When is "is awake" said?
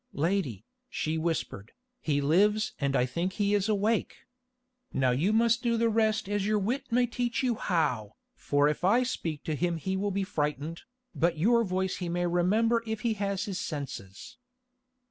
3.53-4.15